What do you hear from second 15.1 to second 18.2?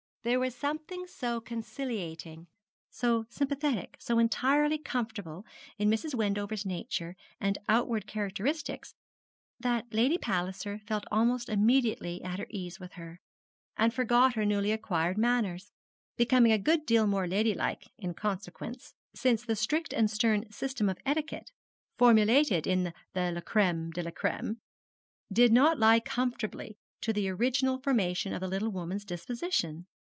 manners, becoming a good deal more ladylike in